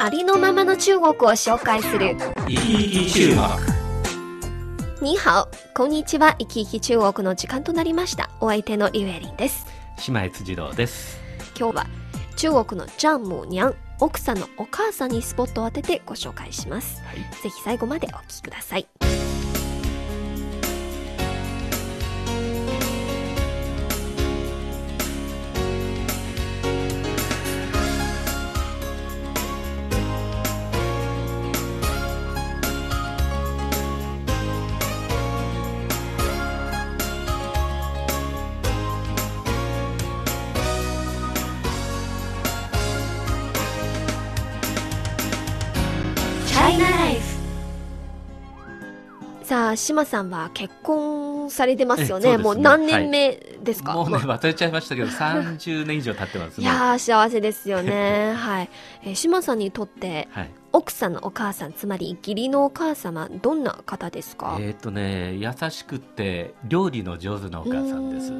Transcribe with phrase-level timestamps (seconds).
[0.00, 2.16] ありのままの中国を紹介する。
[2.46, 3.36] 生き生き中
[5.00, 6.36] 国に好、こんにちは。
[6.38, 8.30] 生き生き中国の時間となりました。
[8.40, 9.66] お相手のリュウエリンです。
[10.06, 11.18] 姉妹辻郎です
[11.58, 11.86] 今日は
[12.36, 17.02] 中国のジャンムーニャン、奥さんのお母さんにスポットを当ててご紹介します。
[17.02, 18.86] はいぜひ最後までお聞きください。
[49.68, 52.30] さあ、島さんは結婚されてますよね。
[52.34, 52.42] うね。
[52.42, 54.38] もう何年目ですか、もうねまあ。
[54.38, 56.64] 忘れちゃいましたけど30年以上経ってますね。
[56.64, 58.32] いやー、幸せですよね。
[58.38, 58.70] はい。
[59.04, 60.50] えー島さんにとって、はい。
[60.72, 64.56] 奥さんのお母さん、つまり義理のお母様、どんな方ですか？
[64.60, 68.32] えっ、とね優しくって料理の上手なお母さんです。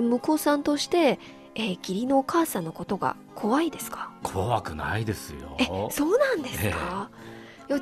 [0.00, 1.18] 向こうさんとして、
[1.54, 4.10] えー義理のお母さんのことが怖いですか？
[4.22, 5.56] 怖くないですよ。
[5.58, 7.08] え、そうなんですか、いや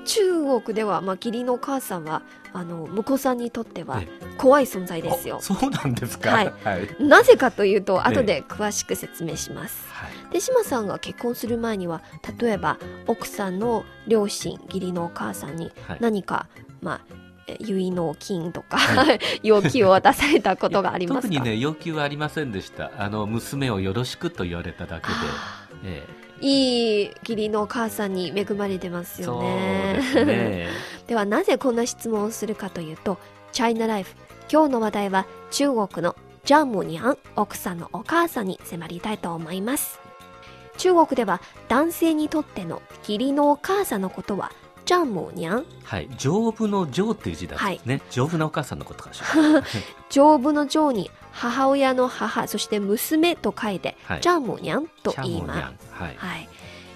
[0.05, 5.37] 中国では、まあ、義理のお母さんはあの向こうさんにとってはえ怖い存在ですよ。
[5.39, 5.41] あ。
[5.43, 6.31] そうなんですか？
[6.31, 6.53] はい。
[6.65, 9.89] はい、なぜかというと後で詳しく説明します。
[9.91, 10.33] はい。
[10.33, 12.03] で島さんが結婚する前には
[12.39, 15.99] 例えば奥さんの両親義理のお母さんにはい。
[16.01, 16.47] 何か、
[16.81, 17.01] まあ
[17.49, 21.29] え結納金とか、は 要求を渡されたことがありますか？
[21.35, 22.93] 特にね要求はありませんでした。
[22.99, 29.95] あの娘をよろしくと言われただけで、あえーいい義理のお母さんに恵まれてますよね。
[29.95, 30.69] ですね
[31.07, 33.19] ではなぜこんな質問をするかというと
[33.53, 34.15] チャイナライフ
[34.51, 40.01] 今日の話題は中国のジャンムニャン奥さんのお母さんに迫りたいと思います
[40.79, 44.51] 中国では男性にとっての義理のお母さんのことは
[44.93, 46.09] ジャンムニャンはい。
[46.19, 49.27] 丈夫の丈っていう字だったんですね、丈夫なお母さんのことかしら
[50.11, 54.21] 丈夫の丈に母親の母そして娘と書いて、はい。
[54.21, 55.89] ジャンムニャンと言います。
[55.93, 56.15] はい。
[56.19, 56.49] はい、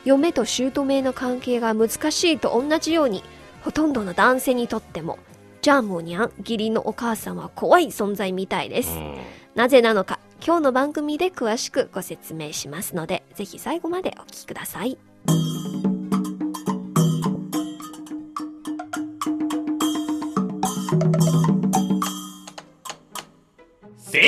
[0.05, 3.25] 嫁と姑の関係が難しいと同じように
[3.65, 5.19] ほとんどの男性にとっても
[5.63, 9.17] ジャンムニャン義理のお母さんは怖い存在みたいです、うん。
[9.55, 14.99] なぜなのか今日の番組で詳しくご説明しますのでぜひ最後までお聞きください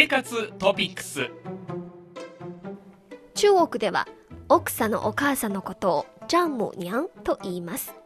[0.00, 1.28] 生活トピックス。
[3.34, 4.06] 中国では
[4.48, 7.96] 奥さんのお母さんのことをジャンムニャンと言います。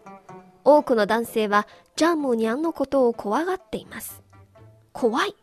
[0.65, 4.23] 多くの男性はジャンムニャンのことを怖がっています。
[4.95, 5.35] 怖い。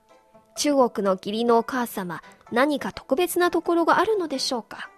[0.55, 4.89] 中国の義理のお母様何か特別なところがあるのでしょうか。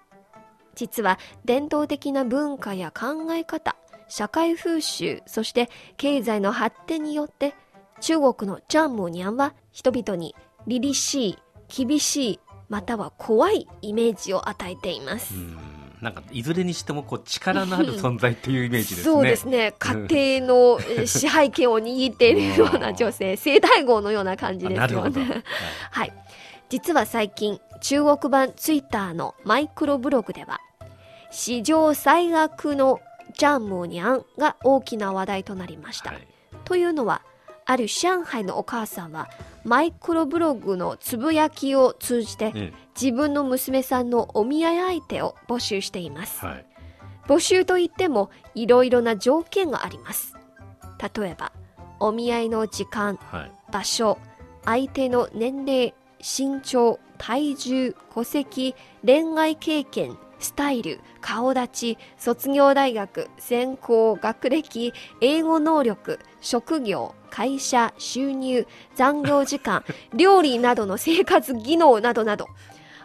[0.76, 3.76] 実は伝統的な文化や考え方
[4.08, 7.56] 社会風習そして経済の発展によって
[8.00, 10.34] 中国のジャンムニャンは人々に
[10.68, 11.38] 凛々しい
[11.86, 12.40] 厳しい
[12.70, 15.58] または怖いイメージを与えています、うん。
[16.02, 19.04] なんかいずれにしてもこう力のある存在っていうイメージですね。
[19.14, 19.74] そうですね。
[19.78, 24.94] 家庭のえー支配権を握っているような女性生体号のような感じです。
[24.94, 25.44] よね。
[25.92, 26.14] はい。
[26.70, 30.62] 実は最近中国版ツイッターのマイクロブログでは
[31.30, 33.02] 史上最悪の
[33.38, 36.28] ジャンムニャンが大きな話題となりました、はい。
[36.64, 37.22] というのは
[37.66, 39.30] ある上海のお母さんは
[39.64, 46.66] マイクロブログのつぶやきを通じてえ自分の娘さんのお見合い相手を募集していますえはい。
[47.28, 50.36] 募集といってもいろいろな条件があります
[51.16, 51.52] 例えば
[52.00, 53.52] お見合いの時間はい。
[53.72, 54.18] 場所
[54.66, 58.76] 相手の年齢身長体重戸籍
[59.06, 64.92] 恋愛経験スタイル顔立ち卒業大学専攻学歴
[65.22, 69.84] 英語能力職業会社収入残業時間
[70.14, 72.48] 料理などの生活技能などなど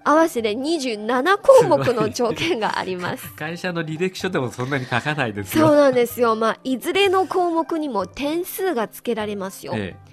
[0.04, 5.68] 合わせて27項目の条件があります 会社の履歴書でもそんなに書かないですよ。
[5.68, 6.36] そうなんですよ。
[6.36, 9.72] まあ、いずれの項目にも点数がつけられますよ。
[9.74, 10.06] ええ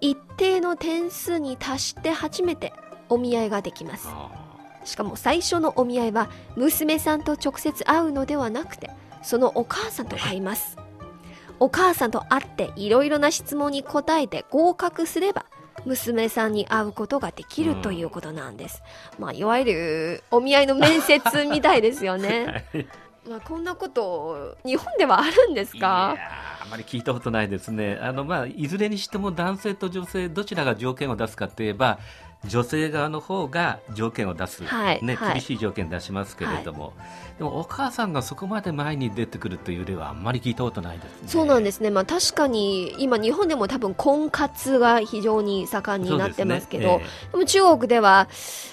[0.00, 2.72] 一定の点数に達して初めて
[3.08, 4.08] お見合いができます。
[4.10, 4.30] あ
[4.84, 8.90] しかも最初のお見合いは娘さんと直接会うのではなくて、
[9.22, 10.78] そのお母さんと会います。
[11.60, 15.44] お母さんと会っていろいろな質問に答えて合格すれば、
[15.84, 18.82] 娘さんに会うことができるということなんです。
[19.18, 22.64] まあ、いわゆるお見合いの面接みたいですよね。
[23.28, 26.16] まあ、こんなこと、日本ではあるんですいか
[26.62, 27.98] あまり聞いたことないですね。
[28.00, 31.98] あの、まあ、いずれにしても男性と女性、どちらが条件を出すかといえば、
[32.46, 36.94] 女性側の方が条件を出す、ね、はいはい厳しい条件出しますけれども、
[37.38, 41.28] でもお母さんがそこまで前に出てくるという例はあんまり聞いたことないですね。
[41.28, 41.90] そうなんですね。
[41.90, 48.28] まあ確かに今日本でも多分婚活が非常に盛んになってますけど、そうででも中国では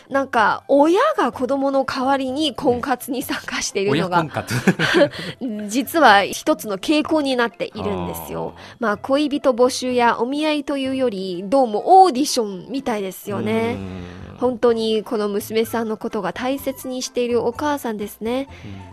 [0.10, 4.26] なんか親が子供の代わりに婚活に参加しているのが。
[5.68, 8.54] 実は一つの傾向になっているんですよ。
[8.80, 13.57] まあ恋人募集やお見合いというよりどうもオーディションみたいですよね。
[13.58, 14.08] うん
[14.38, 18.48] 本当にこの娘さんのことが大切にしているお母さんですね。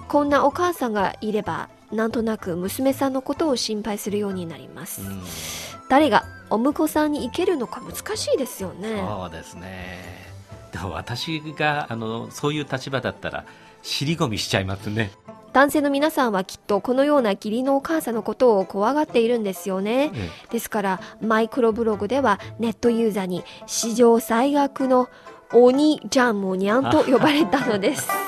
[0.09, 5.03] こんなお母さんがいればなんとなく娘さんのことを心配するようになります。
[5.03, 5.23] うん
[5.91, 9.05] 誰がお婿さんに行けるのか難しいですよね。
[9.07, 9.99] そうですね。
[10.73, 13.45] でも私があのそういう立場だったら
[13.83, 15.13] 尻込みしちゃいますね。
[15.55, 20.11] 男性の皆さんはきっとこのような義理のお母さんのことを怖がっているんですよね。
[20.13, 25.09] えですからマイクロブログではネットユーザーに史上最悪の
[25.53, 28.09] 鬼ジャンモニャンと呼ばれたのです。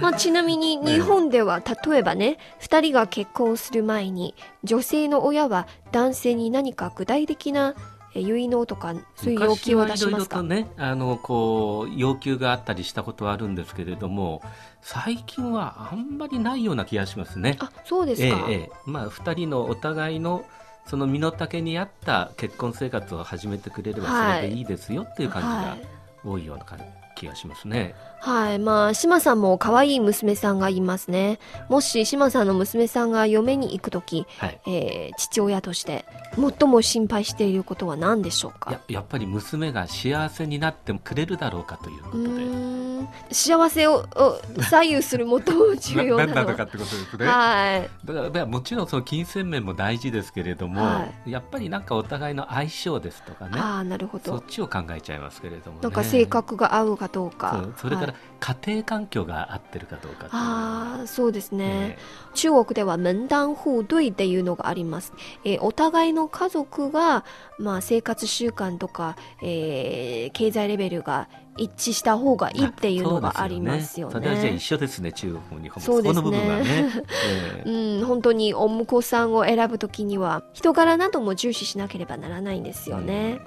[0.00, 4.34] まあ、ちなみに日本では例えばね2人が結婚する前に
[4.64, 10.42] 女性の親は男性に何か具体的なえ結納とかそういう要求を出しますか？
[10.42, 14.42] 昔はいろいろとねあのこう要求があったりしたことはあるんですけれども
[14.80, 17.56] 最近はあんまりないような気がしますね。
[17.60, 18.70] あそうですか、ええええ。
[18.86, 20.44] まあ、2人のお互いの
[20.86, 24.60] その身の丈に合った結婚生活を始めてくれればはいそれでい。
[24.62, 25.82] いですよっていう感じがはい。
[26.24, 26.78] 多いような感
[27.22, 27.94] 気がしますね。
[28.20, 28.58] はい。
[28.58, 31.38] まあ、島さんも可愛い娘さんがいますね。
[31.68, 36.04] もし島さんの娘さんが嫁に行くとき、はいえー父親として
[36.34, 38.72] 最も心配していることは何でしょうか？
[38.72, 43.34] ややっぱり娘が幸せになってくれるだろうかというこうとで。
[43.34, 46.52] 幸せをを左右する最も重要なのは。
[46.52, 47.26] ってことですね。
[47.26, 48.06] はい。
[48.06, 54.44] だからまあもちろんその金銭面も大事ですけれども、はやっぱりなんかお互いの相性ですとかねああ、なるほどそっ。
[54.46, 57.68] ちを考えちゃいますけれども、ね、なんか性格が合うかどうか。
[57.76, 61.96] それからはい家庭環境が合ってるかどうかああ、そうですね。
[61.96, 61.98] え
[62.34, 65.12] 中国では門当户对っていうのがあります。
[65.44, 67.24] えーお互いの家族が、
[67.58, 74.14] まあ、生活習慣とか、えー経済レベルが一致した方がいいっていうのがありますよね。
[74.14, 76.64] それはじゃあ一緒ですね中国も日本もそうですねね、
[77.26, 83.40] ええうん、本当にお婿さんを選ぶときには人柄なども重視しなければならないんですよね。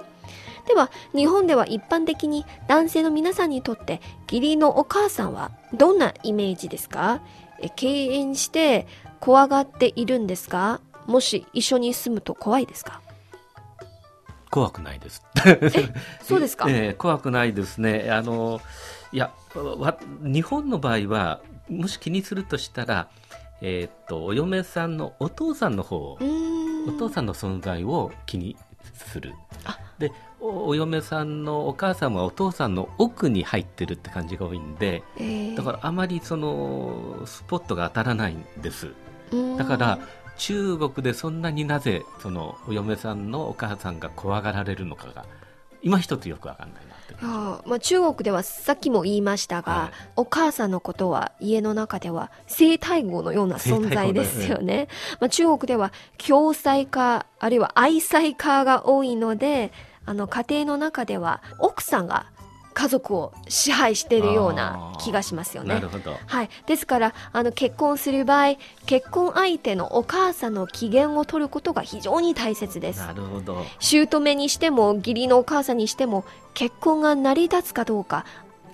[0.66, 7.20] では日本では一般的に男性の皆さんにとって義理のお母さんはどんなイメージですか？
[7.60, 8.86] え敬遠して
[9.20, 10.80] 怖がっているんですか？
[11.06, 13.00] もし一緒に住むと怖いですか？
[14.50, 15.22] 怖くないです。
[16.22, 18.08] そうですか、 ええ怖くないですね。
[18.10, 18.60] あの
[19.12, 23.08] いやわ日本の場合はもし気にするとしたら
[23.60, 26.18] えーっとお嫁さんのお父さんの方お
[26.98, 28.56] 父さんの存在を気に
[28.94, 29.34] する。
[29.64, 30.12] あで
[30.46, 38.92] おお嫁さんのお母さんはお父さんの奥に入ってるって感じが多いんでえーだからあまりそのスポットが当たらないんです。
[39.58, 39.98] だから
[40.36, 45.24] 中国でそんなになぜそのお嫁さんのお母さんが怖がられるのかが
[45.82, 50.08] 今一つよくわかんないなっていやーまあ、中国ではさっきも言いましたが、はい。
[50.16, 54.88] お母さんのことは家の中では生体号のような存在ですよね。
[55.20, 59.72] まあ、中国では共済化あるいは愛妻化が多いので
[60.06, 62.26] あの家庭の中では奥さんが
[62.76, 65.88] 家族を支配しているような気がしますよねなる。
[65.88, 73.00] ほどはい、ですからあの結婚する場合結婚相手のお母さんの機嫌を取ることが非常に大切です。
[73.00, 78.26] なるほど姑にしても義理のお母さんにしても結婚が成り立つかどうか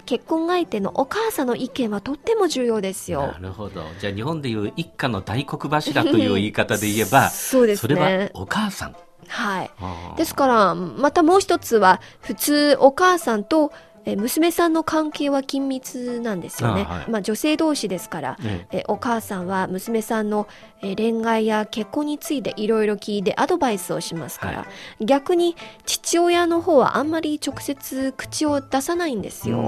[0.05, 3.39] 結婚相手のお母さんの意見はとっても重要ですよな。
[3.39, 8.31] るほどじゃあ日本でいう一家の大黒柱という言い方で言えば そうですそれはね。
[8.35, 8.97] お母さん
[9.29, 9.71] はい。
[10.17, 13.73] ですからまたもう一つは普通お母さんと
[14.05, 16.87] え娘さんの関係は緊密なんですよね。
[16.89, 18.39] あはいまあ女性同士ですから。
[18.45, 20.49] えええお母さんは娘さんの
[20.83, 24.67] え恋愛や結婚についていろいろ聞いてアドバイスをしますから、は
[25.01, 29.59] 逆に父親の方はあんまり直接口を出さないんですよ。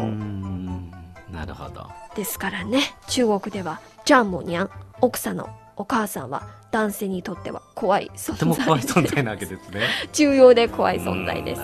[1.30, 4.70] なるほどですからね中国ではジャンモニャン
[5.00, 9.88] 奥さんのお母さんは男性にとっては怖い存在とても怖い存在なわけですね。
[10.12, 11.62] 重要で怖い存在です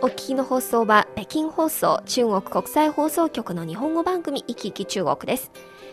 [0.00, 5.50] お聞きの放送は北京放送中国国際放送局の日本語番組「いきいき中国」です。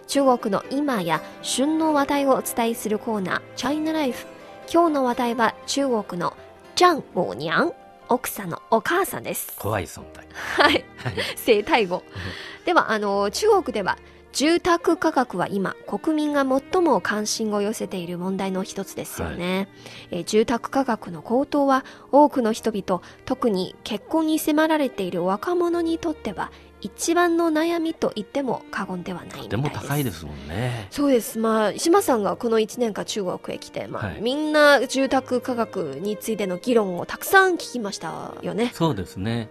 [0.08, 4.28] 中国の今や旬の話題をお伝えするコーナー「チャイナライフ」
[4.72, 6.36] 今日の話題は中国の
[6.76, 7.74] ジャン・モーニャン
[8.08, 9.54] 奥さんのお母さんです。
[9.58, 10.26] 怖い存在。
[10.34, 10.86] はい。
[11.36, 12.04] 生態語。
[12.66, 13.98] ではあの中国では
[14.36, 19.70] 住宅価格は今国民が最も関心を寄せている問題の一つですよね、
[20.12, 26.52] えー住宅価格の高騰は多くの人々特に結婚に迫られている若者にとっては
[26.82, 30.88] 一番の悩みと言っても過言ではないでも高いですもんね。
[30.92, 31.40] そうです。
[31.40, 38.72] まあ、島さんがこの1年間中国へ来て、まあ、はいみんな住宅価格についての議論をたくさん聞きましたよね。
[38.74, 39.50] そうですね。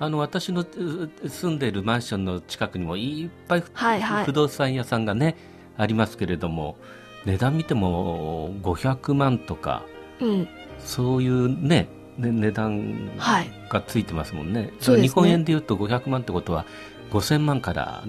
[0.00, 5.36] あの私のう住んでいるマンションの近くにもいっぱいふはいはい不動産屋さんがね
[5.76, 6.76] ありますけれども
[7.24, 9.84] 値段見ても500万とか
[10.20, 10.48] うん。
[10.78, 14.72] そういうねね値段はいがついてますもんね。
[14.80, 16.64] そうですね日本円で言うと500万ってことは
[17.10, 18.04] 5000万から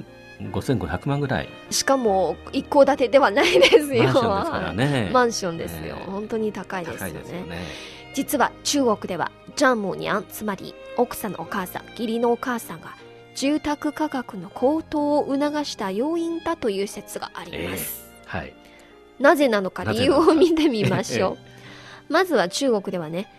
[0.51, 4.03] 5500万ぐらいしかも、一戸建てではないですよ。
[4.05, 5.09] マンションですからね。
[5.11, 5.95] マンションですよ。
[5.97, 7.57] ね本当に高いですよ高いですよね。
[8.09, 8.13] ね。
[8.15, 12.95] 実は中国では、ジャンモニャン、つまり奥さんのお母さん、義理のお母さんが、
[13.35, 18.11] 住宅価格の高騰を促した要因だという説があります。
[18.25, 18.53] はい。
[19.19, 21.37] なぜなのか理由を見てみましょ
[22.09, 22.13] う。
[22.13, 23.31] まずは中国ではね、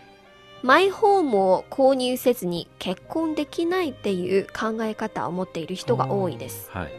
[0.63, 6.71] マイホームを購入せずに結婚できないっていう考え方を持っている人が多いです。
[6.71, 6.93] はい。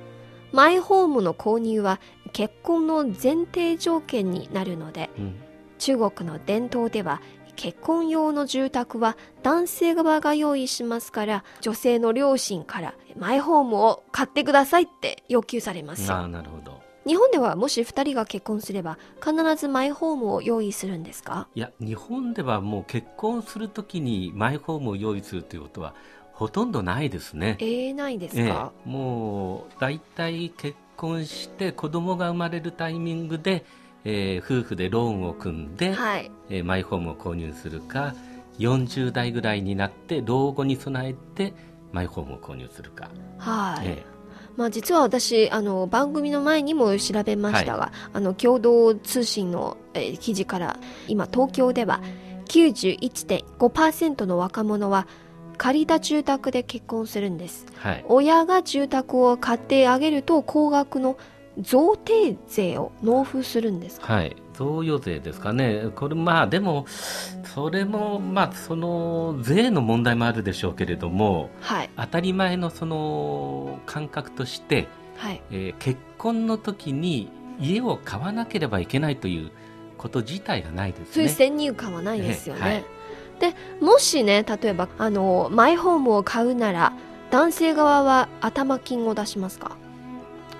[0.52, 2.00] マイホームの購入は
[2.34, 5.36] 結婚の前提条件になるので、うん
[5.82, 7.22] 中国の伝統では
[7.62, 16.82] 結婚用の住宅は男性側が用意しますから、女性の両親からマイホームを買ってくださいって要求されますなるほど。
[17.06, 21.48] 日本ではもし2人が結婚すれば必ずマイホームを用意するんですか？
[21.54, 25.94] いや日本ではもう結婚するときにマイホームを用意するということは
[26.34, 27.58] ほとんどないですね。
[27.60, 33.64] えー、ないですえか、えもう大体結婚して子供が生まれるタイミングで、
[34.04, 36.32] えー夫婦でローンを組んで、はい。
[36.50, 38.14] えーマイホームを購入するか
[38.60, 41.54] 40代ぐらいになって老後に備えて
[41.92, 44.06] マイホームを購入するか、はい、え
[44.58, 52.02] まあ、実は私あの番組の前にも調べましたが、あの共同通信の、えー記事から今東京では
[52.46, 55.08] 91.5%の若者は
[55.58, 57.66] 借りた住宅で結婚するんです。
[57.86, 61.18] えはい、親が住宅を買ってあげると高額の
[61.60, 64.14] 贈呈税を納付するんですか？
[64.14, 66.86] はい、贈与税ですかね、これ、まあでも、
[67.44, 71.90] それも、まあ、その税の問題もあるでしょうけれども、はい。
[71.98, 75.42] 当たり前のその感覚として、はい。
[75.52, 77.30] えー結婚の時に
[77.60, 79.50] 家を買わなければいけないという
[79.98, 81.06] こと自体がないですね。
[81.14, 82.62] そういう先入観はないですよね。
[82.64, 83.54] ええはい。
[83.54, 86.94] でもしね例えばあのマイホームを買うなら
[87.32, 89.78] 男性側は頭金を出しますか？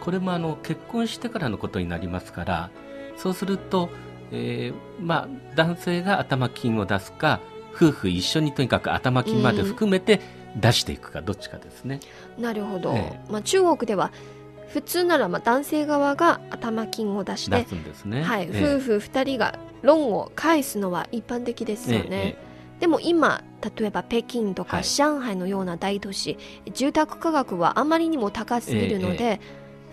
[0.02, 2.70] これもあの結婚してからのことになりますから、
[3.16, 3.90] そうすると、
[4.32, 7.40] えーまあ、男性が頭金を出すか、
[7.74, 10.20] 夫婦一緒にとにかく頭金まで含めて
[10.60, 12.00] 出していくか、どっちかですね。
[12.38, 14.12] なるほど、えまあ、中国では
[14.68, 18.24] 普通ならまあ男性側が頭金を出して出すんですね。
[18.24, 18.76] はい、ええ。
[18.76, 23.44] 夫婦2人がローンを返すのは一般的ですよね、ええでも今
[23.78, 24.84] 例えば北京とかはい。
[24.84, 26.40] 上海のような大都市、
[26.74, 29.40] 住宅価格はあまりにも高すぎるので、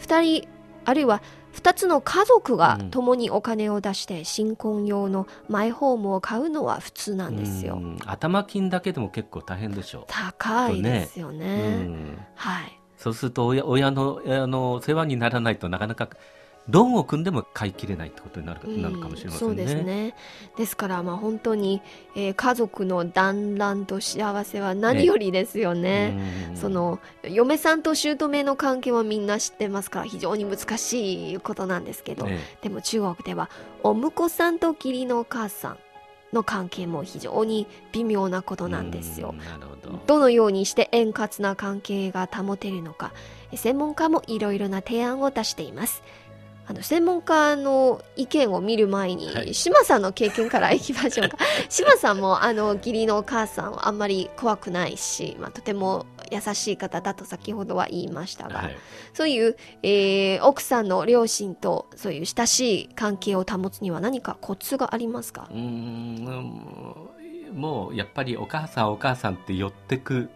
[0.01, 0.49] 2人
[0.85, 1.23] あるいは
[1.55, 2.91] 2つの家族がうん。
[2.91, 7.75] 共にお金を出して新婚用のマイホームを買うのは普通なんですよ。
[7.75, 7.99] うん。
[8.07, 11.33] 頭金だけでも結構大変でしょ高いですよう。
[11.33, 12.19] ね、うん。
[12.35, 12.81] はい。
[12.97, 16.09] そうすると親親のあの世話にならないとなかなか
[16.69, 19.49] ローンを組んでも買い切れないってことになる,、なるかもしれませんね。
[19.49, 20.15] そうですね
[20.57, 21.81] ですからまあ本当に、
[22.15, 26.17] えー家族の団らんと幸せは何よりですよね
[26.51, 33.49] うんその嫁さんと姑の関係はみんな知ってますから非常に難しいことなんですけど、えでも中国では
[33.83, 35.79] お婿さんと義理のお母さん
[36.33, 39.39] の関係も非常に微妙なことえなんですようん。
[39.39, 39.99] なるほど。
[40.07, 43.13] どのようにして円滑な関係が保てるのか
[43.55, 46.03] 専門家もいろいろな提案を出しています
[46.71, 49.55] あの専門家の意見を見る前に、はい。
[49.55, 51.39] 島さんの経験からいきましょうか。
[51.71, 58.77] 島さんもあの義理のお母さんはあんまり怖くないし、まあ、とても優しい方だと先ほどは言いましたが、はい。
[59.15, 65.49] そういう、えー奥さんの両親とそういう親しい関係を保つには何かコツがありますか？
[65.51, 67.09] うーん
[67.55, 70.29] もうやっぱりお母さんお母さんって寄ってく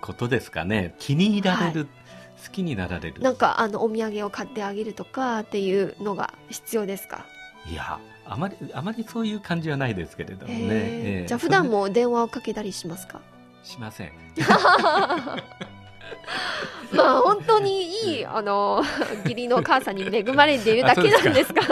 [0.00, 0.94] ことですかね。
[0.98, 1.86] 気に入られる、
[2.44, 3.20] 好きになられる。
[3.22, 7.24] なんかあのお土産を買ってあげるとかっていうのが必要ですか？
[7.70, 11.26] いやあまりあまりそういう感じはないですけれどもね、ええ。
[11.28, 13.20] じゃあ普段も電話をかけたりしますか？
[13.62, 14.12] しません。
[16.92, 17.82] まあ本当に
[18.16, 18.82] いい、あの
[19.24, 21.62] 義理のお母さんに恵まれているだけなんですが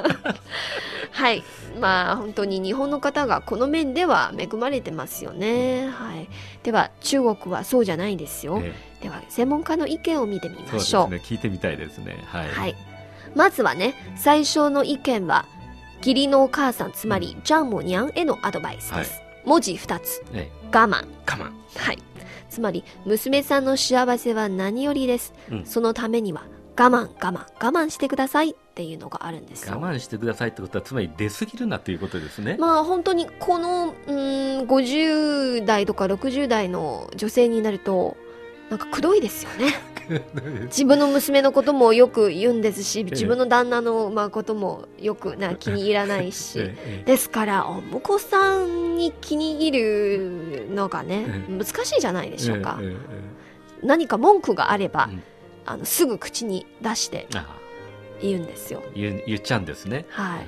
[1.20, 1.42] はい。
[1.78, 5.88] まあ本当に日本の方がこの面では恵まれてますよね。
[5.88, 6.28] はい。
[6.62, 11.02] では中国はそうじゃないですよ、えでは専門家の意見を見てみえましょう。
[11.04, 11.36] そうですね。
[11.36, 12.22] 聞いてみたいですね。
[12.26, 12.76] はい、はい、
[13.34, 15.46] まずはね最初の意見は
[15.98, 20.22] 義理のお母さんつまりジャンモニャンへのアドバイスです、文字2つ。
[20.32, 21.04] え我慢。
[21.04, 21.52] え我慢。
[21.76, 21.98] はい。
[22.48, 25.64] つまり娘さんの幸せは何よりです、うん。
[25.64, 26.42] そのためには
[26.76, 29.74] 我慢我慢我慢してくださいっていうのがあるんですよ。
[29.74, 38.16] 我慢してくださいってことはつまり出過ぎるなということですね、まあ本当にこのうーん50代とか60代の女性になると
[38.70, 39.74] なんかくどいですよね。
[40.66, 46.58] 自分の娘のこともよく言うんですし自分の旦那のまあこともよくな気に入らないし。
[46.58, 47.04] ええ。
[47.04, 52.80] ですからお婿さんに気に入るのがねえ難しいじゃないでしょうか。
[53.82, 55.22] 何か文句があればうん。
[55.66, 57.28] あのすぐ口に出して
[58.22, 58.82] 言うんですよ。
[58.94, 60.06] 言う言っちゃうんですね。
[60.10, 60.46] はい。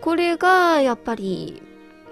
[0.00, 1.62] これがやっぱり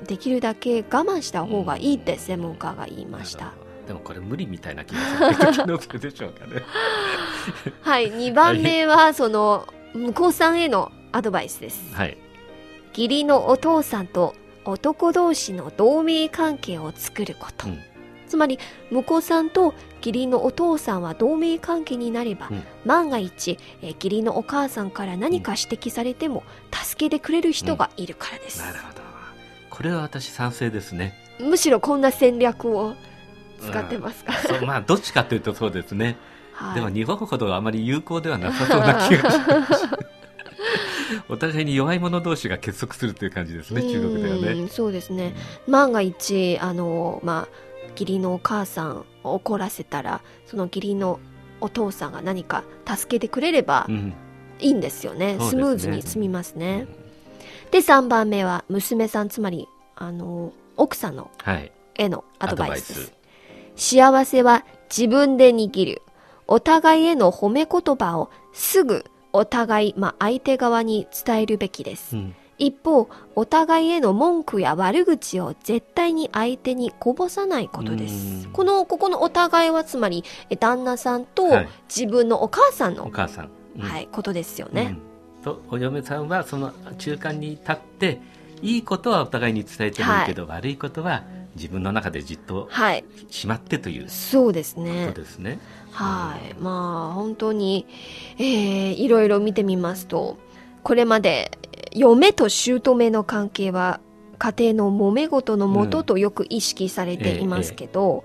[0.07, 3.53] できるだけ我慢した方がいいって専門家が言いました、
[3.87, 6.63] でもこれ無理みたいな気がするでしょうかね。
[7.83, 11.95] はい2番目はその向こうさんへのアドバイスです。
[11.95, 12.19] はい。
[12.91, 17.79] 義理のお父さんと男同士の同盟関係を作ること、うん
[18.27, 18.59] つまり
[18.91, 22.63] 向こうさんと義理のお父さんは同盟関係になれば、うん。
[22.85, 29.03] 万が一、えー義理のお母さんから何か指摘されても助けてくれる人がいるからです、なるほど。
[29.71, 31.15] これは私賛成ですね。
[31.41, 32.95] むしろこんな戦略を
[33.61, 36.17] 使ってますか、そうまあどっちかというとそうですね、
[36.53, 39.85] はい、でも日本ほどあまり有効ではなさそうな気がします。
[41.29, 45.35] お互いに弱い者同士が結束するという感じですね中国ではうねんそうですね。
[45.69, 47.66] 万が一あのまあ
[47.97, 51.19] 義理のお母さんを怒らせたらその義理の
[51.61, 54.15] お父さんが何か助けてくれればうん。
[54.59, 55.63] いいんですよね、そうですね。
[55.63, 56.87] スムーズに済みますね、
[57.71, 61.73] で3番目は娘さんつまりあの奥さんのはい。
[61.99, 63.01] へのアドバイスです。
[63.01, 66.03] アドバ幸せは自分で握る。
[66.47, 78.47] お互いへの褒め言葉をすぐお互い、まあ、相手側に伝えるべきです、うん一方お互いへの文句や悪口を絶対に相手にこぼさないことです。
[78.47, 78.53] うん。
[78.53, 81.69] このここのお互いはつまりえ旦那さんとはい。
[81.95, 83.83] 自分のお母さんの、お母さん、うん。
[83.83, 84.97] はい、ことですよね、
[85.39, 85.43] うん。
[85.43, 88.21] とお嫁さんはその中間に立って
[88.63, 91.25] いいことはお互いに伝えてもいいけど、悪いことは
[91.57, 93.05] 自分の中でじっとはい。
[93.31, 95.13] しまってというこそうですね。
[95.15, 95.59] とですね。
[95.91, 96.55] はい。
[96.55, 97.87] まあ本当に、
[98.39, 100.39] えーいろいろ見てみますと
[100.87, 101.51] これまで
[101.91, 103.99] 嫁と姑の関係は
[104.39, 108.23] 家庭の揉め事のもととよく意識されていますけど、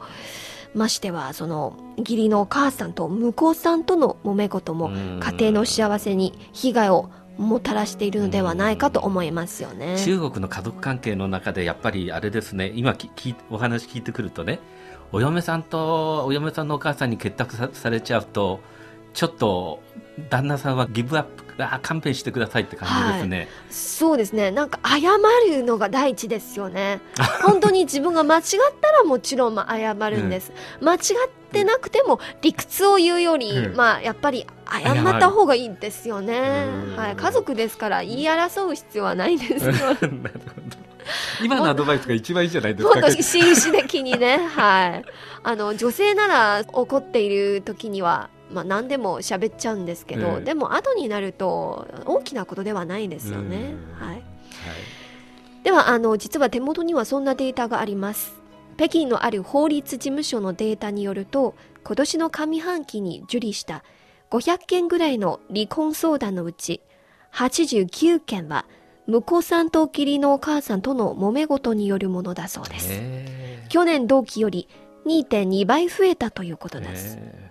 [0.75, 5.19] ましてはその義理のお母さんと婿さんとの揉め事もうん。
[5.19, 9.97] 家庭の幸せに被害をもたらしているのではないかと思いますよね。
[9.97, 12.71] 中国の家族関係の中でやっぱりあれですね。
[12.75, 14.59] 今きお話聞いてくるとね
[15.11, 18.59] お嫁さんとお嫁さんのお母さんに結託さされちゃうと
[19.15, 19.81] ちょっと
[20.29, 24.51] 旦那さんはギブアップあー勘弁してくださいって感じですね、そうですね。
[24.51, 24.99] なんか謝
[25.47, 27.01] るのが第一ですよね。
[27.43, 28.43] 本当に自分が間違っ
[28.79, 30.99] たらもちろんまあ謝るんです、間違っ
[31.51, 33.75] てなくても理屈を言うより、うん。
[33.75, 36.67] まあやっぱり謝った方がいいですよね。
[36.91, 39.69] うん、はい、家族ですから言い争う必要はないです
[41.43, 42.93] 今のアドバイスが一番いいじゃないですか。
[42.93, 44.37] 本当に紳士的にね。
[44.37, 45.03] はい。
[45.43, 50.43] あの女性なら怒っている時にはまあ何でも喋っちゃうんですけど、うん。
[50.43, 54.07] でも後になると大きなことではないですよね、うん。
[54.07, 54.15] はい。
[54.15, 54.23] はい。
[55.63, 58.33] ではあの実は手元にはそんなデータがあります。
[58.77, 63.83] 北京のある法律事務所のデータによると今年の上半期に受理した
[64.31, 66.81] 500件ぐらいの離婚相談のうち
[67.33, 68.65] 89件は
[69.07, 72.87] 婿さんと義理のお母さんとの揉め事によるものだそうです。
[72.91, 74.67] へ去年同期より
[75.05, 77.17] 2.2倍増えたということーです。
[77.19, 77.50] へ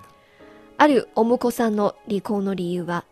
[0.81, 3.05] あるお婿さんの離婚の理由は、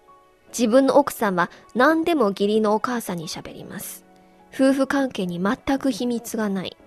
[0.58, 4.06] 自分の奥さんは何でも義理のお母さんに喋ります。
[4.54, 6.78] 夫婦関係に全く秘密がない。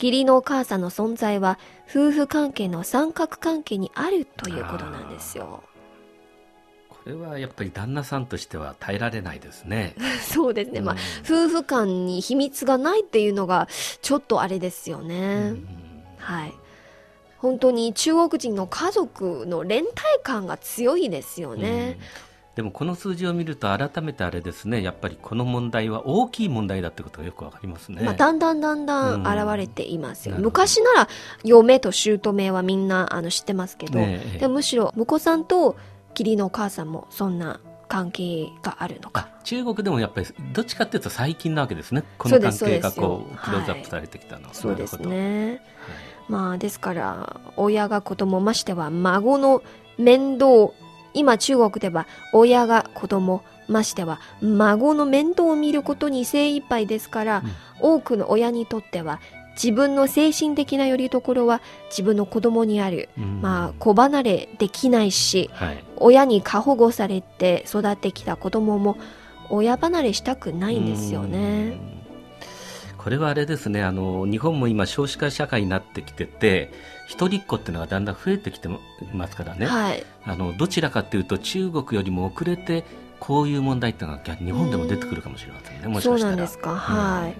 [0.00, 5.62] 義理のお母さんの存在は夫婦関係の三角関係にあるということなんですよ。
[6.88, 9.94] ーこれはやっぱり旦那さんとしては耐えられないですね。
[10.24, 10.80] そうですね。
[10.80, 13.68] まあ、夫婦間に秘密がないっていうのが
[14.00, 15.50] ちょっとあれですようね。
[15.50, 15.68] ん
[16.16, 16.54] はい。
[17.42, 21.98] 本当に中国人の家族の連帯感が強いですよね。
[22.54, 24.82] でもこの数字を見ると改めてあれですね。
[24.82, 30.42] やっぱりこの問題は大きい問題だってことがよくわかりますね、まあ、だんだんだんだん現れていますよ、うん。
[30.42, 31.08] 昔なら
[31.42, 34.38] 嫁と姑はみんなあの知ってますけど、ねえ。
[34.38, 35.76] でもむしろ婿さんと
[36.10, 39.28] 義理のお母さんもそんな関係があるのか。
[39.36, 42.04] あ中国でもやっぱりどっちかっていうと最近なわけですね。
[42.18, 45.62] この関係がこうクローズアップされてきたのは、そうですなるね
[46.28, 49.62] まあですから親が子供ましては孫の
[49.98, 50.72] 面倒
[51.14, 57.42] 今中国では親が子供ましては孫の面倒を見ることに精一杯ですから、
[57.80, 59.20] 多くの親にとっては
[59.54, 63.40] 自分の精神的なよりどころは自分の子供にある、うん。
[63.40, 65.84] まあ子離れできないしはい。
[65.96, 68.96] 親に過保護されて育ってきた子供も
[69.50, 71.78] 親離れしたくないんですよね。
[71.96, 72.01] うん
[73.02, 76.70] これはあれですねあの日本も今少子化社会になってきてて
[77.08, 78.68] 一人っ子っていうのがだんだん増えてきて
[79.12, 82.84] ますからね、はい、あのどちらかっていうと中国よりも遅れて
[83.18, 86.36] こういう問題っていうのが逆に日本でも出てくるかもしれませんね、もしそうかしたら。
[86.36, 87.34] なんですか、はい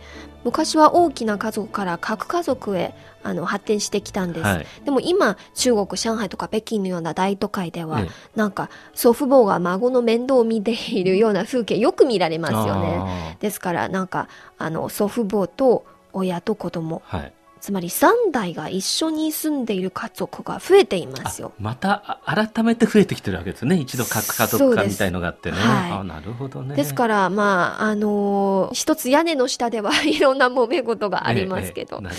[0.45, 4.67] 昔は大きな家族から核家族へあの発展してきたんです、はい。
[4.85, 8.09] でも今中国上海とか北京のような大都会では、ええ。
[8.35, 12.99] なんか祖父母が孫の面倒を見ているような風景よく見られますよね。
[13.01, 14.29] あですからなんか
[14.59, 17.03] あの祖父母と親と子供。
[17.11, 21.53] ーはいつまり3代が一緒に住んでいる家族が増えていますよ。
[21.57, 23.77] あまたあ改めて増えてきてるわけですね。
[23.77, 25.93] 一度核家族化みたいのがあってね、はい。
[25.93, 26.75] あなるほどね。
[26.75, 32.11] ですからまああのー一つ屋根の下ではいろんな揉め事がありますけど、ええど。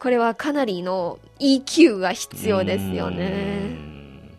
[0.00, 3.28] これはかなりの EQ が必要ですようね。
[3.28, 4.36] ん。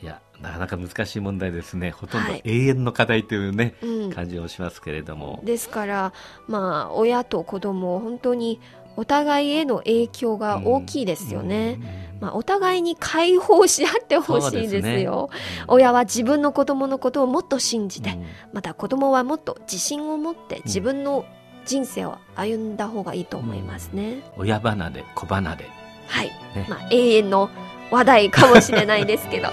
[0.00, 1.90] いやなかなか難しい問題ですね。
[1.90, 2.42] ほとんどはい。
[2.44, 6.12] 永遠の課題というね、うん、感じをしますけれども、ですから
[6.46, 8.60] まあ親と子供本当に
[8.98, 11.78] お互いへの影響が大きいですよね。
[11.80, 15.30] うんまあ、お互いに解放し合ってほしいですよ。
[15.68, 21.24] 親は自分の子供のことをもっと信じて、うんまた子供はもっと自信を持って自分の
[21.64, 24.24] 人生を歩んだ方がいいと思いますね。
[24.36, 25.70] 親離れ子離れ、
[26.08, 26.26] はい。
[26.56, 27.50] ねまあ、永遠の
[27.92, 29.48] 話題かもしれないですけど。